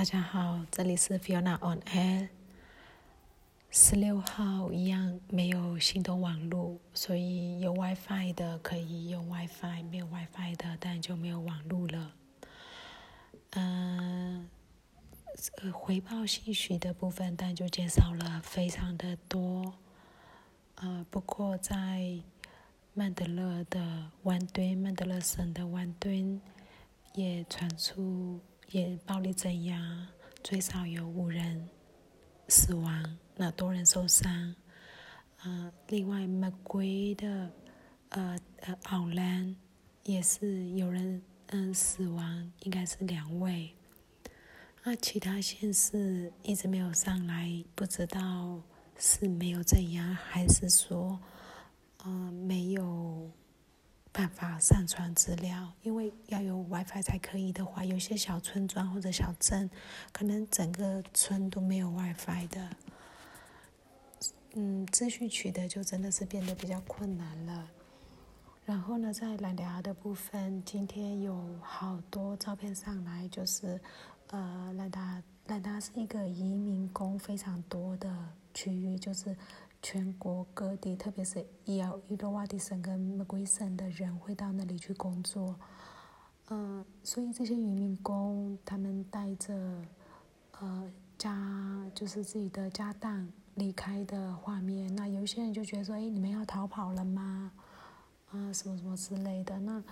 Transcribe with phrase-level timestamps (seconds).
[0.00, 2.30] 大家好，这里是 Fiona on Air。
[3.70, 12.12] 十六号一样没有行动网络，所以有 WiFi 的可以用 WiFi，没有 WiFi 的当然就没有网络了。
[13.50, 14.48] 嗯，
[15.70, 19.74] 回报信息的部分当然就减少了非常的多。
[20.76, 22.18] 呃，不过在
[22.94, 26.40] 曼德勒的湾墩，曼德勒省的湾墩
[27.12, 28.40] 也传出。
[28.70, 30.06] 也暴力镇压，
[30.44, 31.68] 最少有五人
[32.46, 34.54] 死亡，那多人受伤。
[35.42, 37.50] 呃，另外，玫瑰的
[38.10, 39.56] 呃呃奥兰
[40.04, 43.74] 也是有人嗯死亡，应该是两位。
[44.84, 48.62] 那其他县市一直没有上来，不知道
[48.96, 51.18] 是没有镇压，还是说
[52.04, 53.30] 呃没有。
[54.12, 59.70] 办法上传资料，因为要有 WiFi 才可以的话，有些小村庄或者小镇，
[60.12, 62.70] 可能整个村都没有 WiFi 的，
[64.54, 67.68] 嗯，资讯取得就真的是变得比较困难了。
[68.64, 73.80] 然后呢，在兰达的部分，今天有好多照片上来，就是
[74.28, 78.12] 呃，兰达兰达是一个移民工非常多的
[78.52, 79.36] 区域，就是。
[79.82, 85.54] 全国各地，特别是伊奥伊洛瓦蒂省跟玫瑰省的人会到那里去工作，
[86.48, 89.54] 嗯，所以这些渔民工他们带着
[90.58, 97.50] 呃家就是自己的家当离开的画面，那有些人就觉得说，哎，你们要逃跑了吗？
[98.30, 99.58] 啊，什么什么之类的。
[99.60, 99.82] 那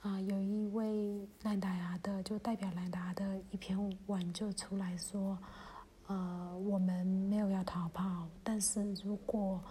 [0.00, 5.38] 啊，有一位兰达亚的就代表兰达的一篇文就出来说。
[6.06, 9.62] 呃，我们没有要逃跑，但是如果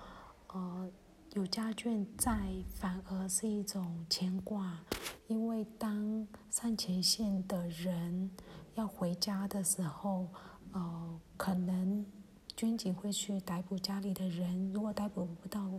[0.48, 0.90] 呃
[1.34, 2.40] 有家眷在，
[2.76, 4.80] 反而是一种牵挂，
[5.28, 8.32] 因为当上前线的人
[8.76, 10.28] 要回家的时候，
[10.72, 12.06] 呃，可能
[12.56, 15.70] 军警会去逮捕家里的人，如果逮捕不到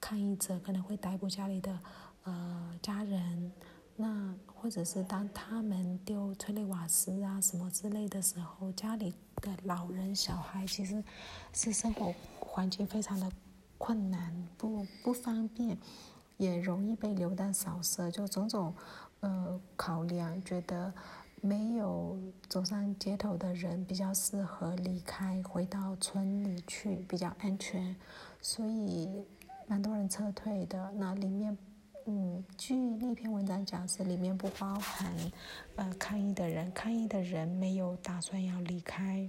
[0.00, 1.78] 抗议者，可能会逮捕家里的
[2.24, 3.52] 呃家人。
[3.96, 11.02] 那或者是当他们丢催泪瓦斯啊什么之类的时候，家里的老人小孩其实
[11.54, 13.32] 是生活环境非常的
[13.78, 15.78] 困难，不不方便，
[16.36, 18.74] 也容易被流弹扫射，就种种
[19.20, 20.92] 呃考量，觉得
[21.40, 27.96] 没有走上街头的人比较适合离开，回到村里去比较安全，
[28.42, 29.24] 所以
[29.66, 30.92] 蛮多人撤退的。
[30.98, 31.56] 那里面。
[32.06, 35.14] 嗯，据那篇文章讲是里面不包含，
[35.76, 39.28] 呃，抗议的人，抗议的人没有打算要离开，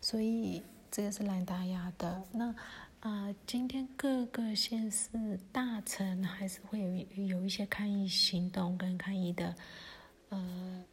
[0.00, 2.22] 所以这个是兰达亚的。
[2.32, 2.54] 那
[3.00, 9.54] 啊，今天各个县市大城还是会有有一些抗议行动跟抗议的，
[10.30, 10.84] 呃，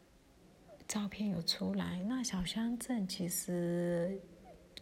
[0.87, 2.03] 照片有出来。
[2.03, 4.19] 那小乡镇其实。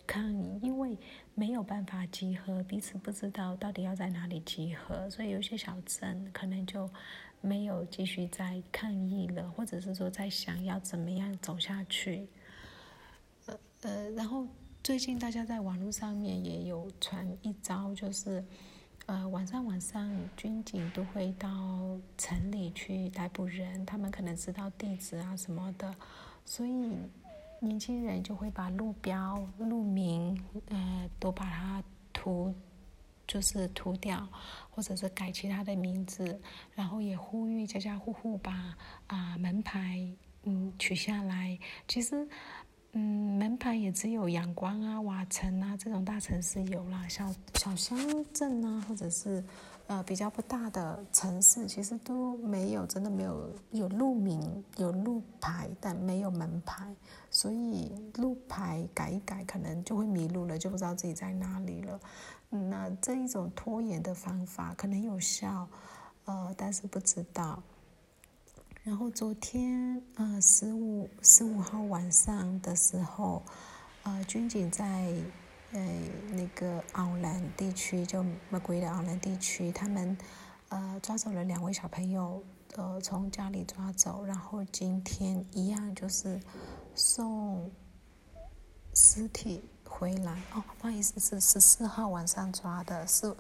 [0.07, 0.97] 抗议，因为
[1.33, 6.87] 没有办法集合，彼此不知道到底要在哪里集合，所以有些小镇可能就
[7.39, 12.27] 没有继续在抗议了，或者是说在想要怎么样走下去。
[13.45, 14.45] 呃呃，然后
[14.83, 18.43] 最近大家在网络上面也有传一招，就是
[19.05, 21.47] 呃晚上晚上军警都会到
[22.17, 25.95] 城里去逮捕人，他们可能知道地址啊什么的，
[26.45, 26.93] 所以。
[27.63, 32.51] 年轻人就会把路标、路名，呃，都把它涂，
[33.27, 34.27] 就是涂掉，
[34.71, 36.41] 或者是改其他的名字，
[36.73, 40.11] 然后也呼吁家家户户把啊门牌，
[40.43, 41.55] 嗯，取下来。
[41.87, 42.27] 其实，
[42.93, 47.95] 嗯，门牌也只有阳光啊、瓦城啊这种大城市有啦，小小乡
[48.33, 49.43] 镇啊，或者是。
[49.87, 56.95] 呃，比较不大的城市其实都没有，真的没有有路名、有路牌，但没有门牌，
[57.31, 61.99] 所以路牌改一改，可能就会迷路了，就不知道自己在哪里了。
[62.49, 65.67] 那这一种拖延的方法可能有效，
[66.25, 67.63] 呃，但是不知道。
[68.83, 73.41] 然后昨天，呃，十五十五号晚上的时候，
[74.03, 75.11] 呃，军警在。
[75.73, 75.79] 呃
[76.33, 80.17] 那个奥兰地区，就玫瑰的奥兰地区，他们
[80.71, 82.41] 呃抓走了两位小朋友，
[82.75, 86.39] 呃从家里抓走，然后今天一样就是
[86.95, 87.69] 送
[88.95, 90.41] 尸体回来。
[90.53, 93.35] 哦，不好意思，是十四号晚上抓的，是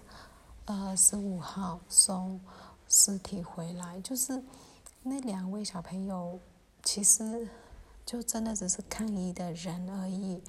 [0.65, 2.39] 呃十五号送
[2.89, 3.99] 尸体回来。
[4.01, 4.43] 就是
[5.01, 6.37] 那两位小朋友，
[6.83, 7.47] 其实
[8.05, 10.43] 就真的只是抗议的人而已。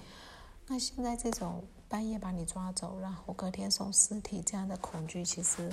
[0.67, 5.71] 那现在这种半夜把你抓走，然后隔天送尸体这样的恐惧，其实，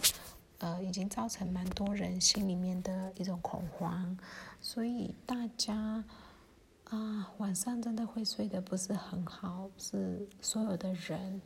[0.59, 4.17] 呃，已经造成蛮多人心里面的一种恐慌。
[4.61, 6.03] 所以大家
[6.85, 11.41] 啊，晚上真的会睡得不是很好，是所有的人，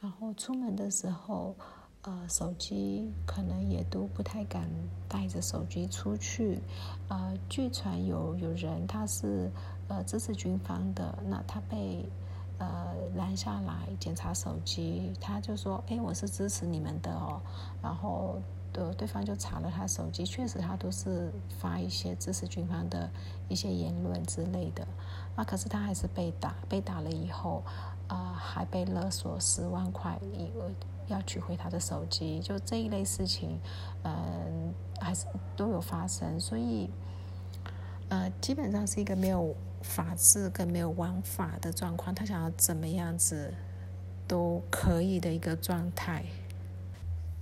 [0.00, 1.54] 然后出门的时候，
[2.02, 4.68] 呃，手机可能也都不太敢
[5.08, 6.58] 带着手机出去，
[7.08, 9.50] 呃，据传有有人他是
[9.88, 12.04] 呃支持军方的，那他被
[12.58, 17.40] 呃拦下来检查手机，他就说，哎，我是支持你们的哦，
[17.82, 18.36] 然后。
[18.72, 23.08] 对，对方就查了他手机，确实他都是发一些支持军方的
[23.48, 24.86] 一些言论之类的。
[25.34, 27.62] 那可是他还是被打，被打了以后，
[28.06, 30.20] 啊，还被勒索十万块，
[31.06, 32.38] 要取回他的手机。
[32.40, 33.58] 就这一类事情，
[34.02, 35.24] 嗯，还是
[35.56, 36.38] 都有发生。
[36.38, 36.90] 所以，
[38.10, 42.14] 呃，基本上是一个没有法治跟没有王法的状况。
[42.14, 43.52] 他想要怎么样子
[44.26, 46.24] 都可以的一个状态。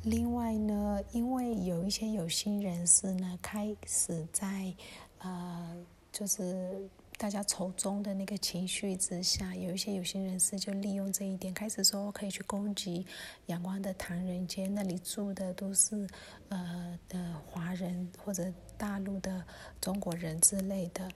[0.03, 4.75] 另外呢，因为有一些有心人士呢，开始在
[5.19, 5.77] 呃，
[6.13, 6.87] 就是
[7.17, 13.07] 大家仇中的那个情绪之下，有一些有心人士就利用这一点，开始说可以去攻击
[13.47, 16.07] 阳光的唐人街，那里住的都是
[16.51, 19.43] 呃的华人或者大陆的
[19.81, 21.09] 中国人之类的，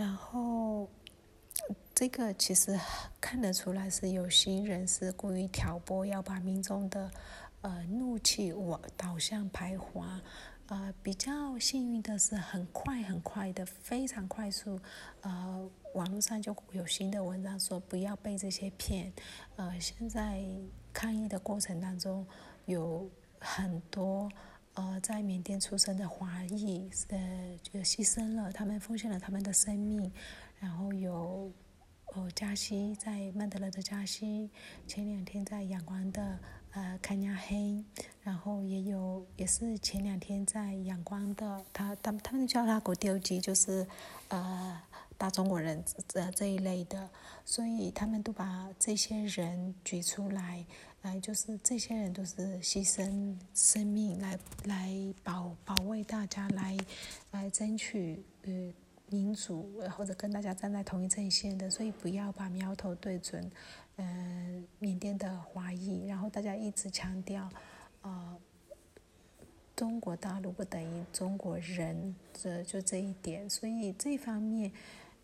[0.00, 0.88] 然后
[1.94, 2.74] 这个其实
[3.20, 7.10] 看得出来是有心人士故意挑拨，要把民众的。
[7.60, 10.18] 呃，怒气往导向排华，
[10.68, 14.80] 呃，比较幸运的是，很快很快的，非常快速，
[15.20, 19.12] 呃，网络上就有新的文章说不要被这些骗，
[19.56, 20.42] 呃，现在
[20.94, 22.26] 抗疫的过程当中，
[22.64, 23.06] 有
[23.38, 24.26] 很多
[24.80, 30.10] 呃在缅甸出生的华裔呃就牺牲了，他们奉献了他们的生命，
[30.58, 31.52] 然后有
[32.14, 34.50] 哦加西在曼德勒的加西，
[34.86, 36.38] 前两天在仰光的。
[36.72, 37.84] 呃，看亚黑，
[38.22, 43.84] 然后也有，也是前两天在仰光的，他他他们叫他古丢鸡，就是
[44.28, 44.80] 呃
[45.18, 47.10] 大中国人这这一类的，
[47.44, 50.64] 所以他们都把这些人举出来，
[51.02, 56.76] 来，就是这些人都是牺牲生命来来保保卫大家，来
[57.30, 58.50] 来争取呃
[59.08, 63.50] 民主，或者跟大家站在同一阵线的，所以不要把苗头对准。
[63.96, 67.50] 嗯，缅甸的华裔，然后大家一直强调，
[68.00, 68.38] 呃，
[69.76, 74.72] 中国大陆不等于中国人，这就这一点，所以这方面，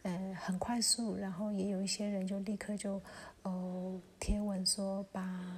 [0.02, 3.00] 呃，很快速，然后也有一些人就立刻就，
[3.44, 5.55] 哦，贴文说把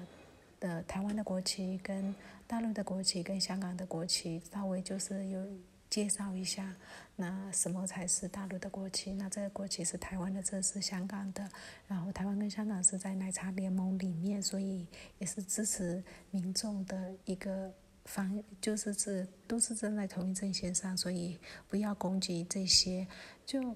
[0.60, 2.14] 的台湾的国旗跟
[2.46, 5.46] 大陆的国旗跟香港的国旗稍微就是有。
[5.90, 6.76] 介绍一下，
[7.16, 9.10] 那什么才是大陆的国旗？
[9.14, 11.48] 那这个国旗是台湾的，这是香港的。
[11.86, 14.86] 然后台湾跟香港是在奶茶联盟里面，所以
[15.18, 17.72] 也是支持民众的一个
[18.04, 21.38] 方，就是是都是站在同一阵线上，所以
[21.68, 23.08] 不要攻击这些，
[23.46, 23.74] 就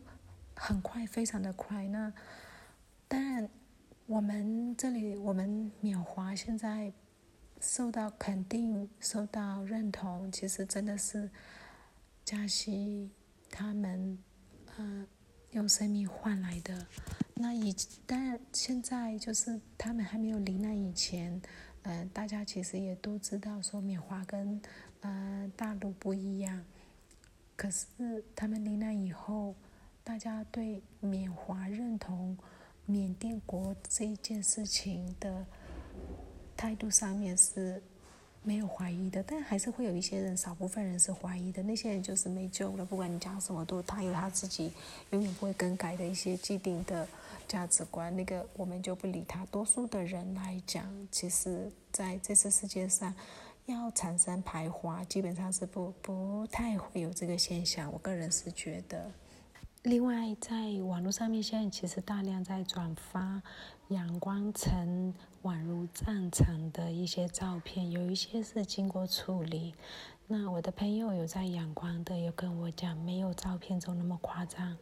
[0.55, 1.87] 很快，非常的快。
[1.87, 2.13] 那
[3.09, 3.49] 当然，
[4.13, 6.93] 我们这里我们缅华现在
[7.63, 11.31] 受到肯定、受到认同，其实真的是。
[12.25, 13.11] 加西
[13.51, 14.17] 他们，
[14.77, 15.07] 呃，
[15.53, 16.87] 用生命换来的。
[17.35, 17.75] 那以
[18.07, 21.43] 当然现在就是他们还没有罹难以前，
[21.83, 24.61] 呃，大家其实也都知道说缅华跟
[25.01, 26.65] 呃大陆不一样。
[27.57, 29.57] 可是他们罹难以后，
[30.05, 32.39] 大家对缅华认同
[32.87, 35.47] 缅甸国这一件事情的
[36.57, 37.83] 态度上面是。
[38.45, 41.63] 没有怀疑的，但还是会有一些人，少部分人是怀疑的。
[41.63, 44.73] 那些人就是没救了，不管你讲什么，都他有他自己
[45.11, 47.07] 永远不会更改的一些既定的
[47.47, 48.13] 价值观。
[48.17, 49.47] 那个我们就不理他。
[49.47, 53.15] 多数的人来讲，其实在这次世界上，
[53.67, 57.93] 要产生排华，基本上是不不太会有这个现象。
[57.93, 59.09] 我个人是觉得。
[59.83, 63.43] 另外，在网络上面，现在其实大量在转发
[63.89, 65.13] 阳光城
[65.43, 69.75] 宛如战场的一些照片，有一些是经过处理。
[70.29, 74.79] 那我的朋友有在阳光的，有跟我讲，没有照片中那么夸张。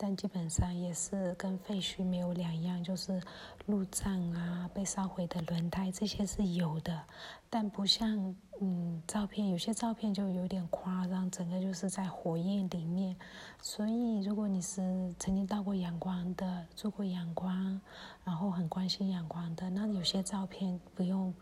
[0.00, 3.20] 但基本上也是跟废墟没有两样，就是
[3.66, 7.02] 路障啊、被烧毁的轮胎这些是有的，
[7.50, 13.16] 但不像嗯照片，有些照片就有点夸张，整个就是在火焰里面。
[13.60, 14.80] 所以如果你是
[15.18, 17.80] 曾经到过阳光的、住过阳光，
[18.24, 21.34] 然后很关心阳光的，那有些照片不用。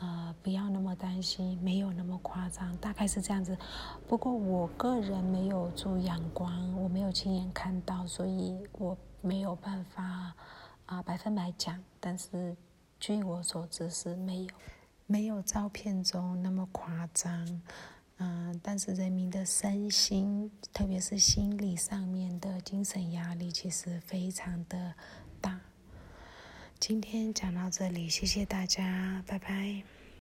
[0.00, 2.76] 呃，不要那么担心，没有那么夸张。
[2.76, 3.58] 大概是这样子，
[4.06, 10.32] 不过我个人没有住阳光，我没有亲眼看到，所以我没有办法
[10.86, 11.02] 啊。
[11.02, 12.56] 百分百讲，但是
[13.00, 14.48] 据我所知是没有
[15.06, 17.62] 没有照片中那么夸张。
[18.18, 24.94] 嗯，但是人民的身心，特别是心理上面的精神压力，其实非常的。
[26.80, 29.97] 今天讲到这里谢谢大家拜拜。